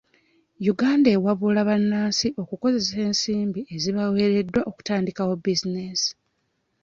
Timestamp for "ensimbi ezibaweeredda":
3.07-4.59